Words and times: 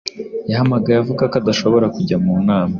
Yahamagaye 0.49 0.97
avuga 0.99 1.23
ko 1.31 1.35
adashobora 1.41 1.85
kujya 1.95 2.17
mu 2.23 2.33
nama. 2.47 2.69